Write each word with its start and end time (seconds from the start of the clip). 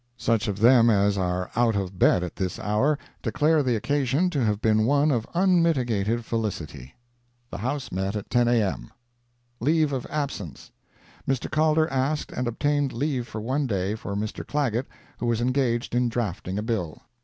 Such 0.17 0.47
of 0.47 0.57
them 0.57 0.89
as 0.89 1.15
are 1.15 1.51
out 1.55 1.75
of 1.75 1.99
bed 1.99 2.23
at 2.23 2.35
this 2.37 2.57
hour, 2.57 2.97
declare 3.21 3.61
the 3.61 3.75
occasion 3.75 4.31
to 4.31 4.43
have 4.43 4.59
been 4.59 4.87
one 4.87 5.11
of 5.11 5.27
unmitigated 5.35 6.25
felicity. 6.25 6.95
The 7.51 7.59
House 7.59 7.91
met 7.91 8.15
at 8.15 8.27
10 8.31 8.47
A.M. 8.47 8.89
LEAVE 9.59 9.93
OF 9.93 10.07
ABSENCE 10.07 10.71
Mr. 11.27 11.51
Calder 11.51 11.87
asked 11.89 12.31
and 12.31 12.47
obtained 12.47 12.93
leave 12.93 13.27
for 13.27 13.41
one 13.41 13.67
day 13.67 13.93
for 13.93 14.15
Mr. 14.15 14.43
Clagett 14.43 14.87
who 15.19 15.27
was 15.27 15.39
engaged 15.39 15.93
in 15.93 16.09
drafting 16.09 16.57
a 16.57 16.63
bill. 16.63 17.03